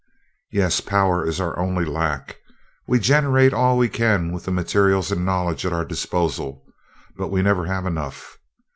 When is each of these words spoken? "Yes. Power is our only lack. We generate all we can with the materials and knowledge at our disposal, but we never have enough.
"Yes. 0.51 0.81
Power 0.81 1.23
is 1.27 1.39
our 1.39 1.55
only 1.59 1.85
lack. 1.85 2.37
We 2.87 2.97
generate 2.97 3.53
all 3.53 3.77
we 3.77 3.87
can 3.87 4.31
with 4.31 4.45
the 4.45 4.51
materials 4.51 5.11
and 5.11 5.23
knowledge 5.23 5.63
at 5.63 5.73
our 5.73 5.85
disposal, 5.85 6.65
but 7.15 7.27
we 7.29 7.43
never 7.43 7.67
have 7.67 7.85
enough. 7.85 8.39